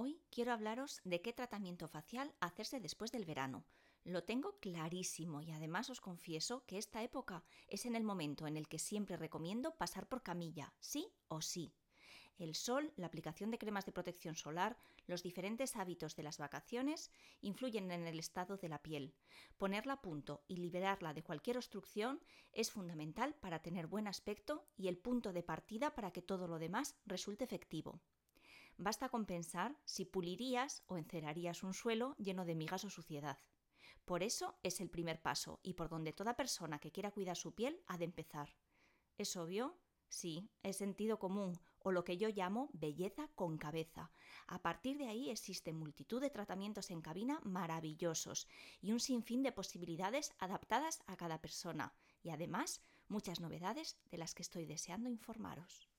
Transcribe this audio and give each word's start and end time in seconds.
Hoy 0.00 0.22
quiero 0.30 0.52
hablaros 0.52 1.00
de 1.02 1.20
qué 1.22 1.32
tratamiento 1.32 1.88
facial 1.88 2.32
hacerse 2.38 2.78
después 2.78 3.10
del 3.10 3.24
verano. 3.24 3.64
Lo 4.04 4.22
tengo 4.22 4.60
clarísimo 4.60 5.42
y 5.42 5.50
además 5.50 5.90
os 5.90 6.00
confieso 6.00 6.64
que 6.66 6.78
esta 6.78 7.02
época 7.02 7.42
es 7.66 7.84
en 7.84 7.96
el 7.96 8.04
momento 8.04 8.46
en 8.46 8.56
el 8.56 8.68
que 8.68 8.78
siempre 8.78 9.16
recomiendo 9.16 9.74
pasar 9.74 10.08
por 10.08 10.22
camilla, 10.22 10.72
sí 10.78 11.08
o 11.26 11.42
sí. 11.42 11.74
El 12.38 12.54
sol, 12.54 12.92
la 12.94 13.08
aplicación 13.08 13.50
de 13.50 13.58
cremas 13.58 13.86
de 13.86 13.90
protección 13.90 14.36
solar, 14.36 14.78
los 15.08 15.24
diferentes 15.24 15.74
hábitos 15.74 16.14
de 16.14 16.22
las 16.22 16.38
vacaciones 16.38 17.10
influyen 17.40 17.90
en 17.90 18.06
el 18.06 18.20
estado 18.20 18.56
de 18.56 18.68
la 18.68 18.80
piel. 18.80 19.16
Ponerla 19.56 19.94
a 19.94 20.00
punto 20.00 20.44
y 20.46 20.58
liberarla 20.58 21.12
de 21.12 21.24
cualquier 21.24 21.56
obstrucción 21.56 22.22
es 22.52 22.70
fundamental 22.70 23.34
para 23.34 23.62
tener 23.62 23.88
buen 23.88 24.06
aspecto 24.06 24.64
y 24.76 24.86
el 24.86 24.96
punto 24.96 25.32
de 25.32 25.42
partida 25.42 25.96
para 25.96 26.12
que 26.12 26.22
todo 26.22 26.46
lo 26.46 26.60
demás 26.60 26.94
resulte 27.04 27.42
efectivo. 27.42 28.00
Basta 28.80 29.08
con 29.08 29.26
pensar 29.26 29.76
si 29.84 30.04
pulirías 30.04 30.84
o 30.86 30.96
encerarías 30.96 31.64
un 31.64 31.74
suelo 31.74 32.14
lleno 32.16 32.44
de 32.44 32.54
migas 32.54 32.84
o 32.84 32.90
suciedad. 32.90 33.36
Por 34.04 34.22
eso 34.22 34.56
es 34.62 34.80
el 34.80 34.88
primer 34.88 35.20
paso 35.20 35.58
y 35.64 35.74
por 35.74 35.88
donde 35.88 36.12
toda 36.12 36.36
persona 36.36 36.78
que 36.78 36.92
quiera 36.92 37.10
cuidar 37.10 37.36
su 37.36 37.54
piel 37.56 37.82
ha 37.88 37.98
de 37.98 38.04
empezar. 38.04 38.56
¿Es 39.18 39.36
obvio? 39.36 39.76
Sí, 40.08 40.48
es 40.62 40.76
sentido 40.76 41.18
común, 41.18 41.60
o 41.80 41.90
lo 41.90 42.04
que 42.04 42.16
yo 42.16 42.28
llamo 42.28 42.70
belleza 42.72 43.28
con 43.34 43.58
cabeza. 43.58 44.12
A 44.46 44.62
partir 44.62 44.96
de 44.96 45.08
ahí 45.08 45.28
existe 45.28 45.72
multitud 45.72 46.20
de 46.20 46.30
tratamientos 46.30 46.90
en 46.90 47.02
cabina 47.02 47.40
maravillosos 47.42 48.46
y 48.80 48.92
un 48.92 49.00
sinfín 49.00 49.42
de 49.42 49.52
posibilidades 49.52 50.32
adaptadas 50.38 51.02
a 51.06 51.16
cada 51.16 51.40
persona, 51.40 51.94
y 52.22 52.30
además 52.30 52.80
muchas 53.08 53.40
novedades 53.40 53.98
de 54.10 54.18
las 54.18 54.34
que 54.34 54.42
estoy 54.42 54.66
deseando 54.66 55.10
informaros. 55.10 55.90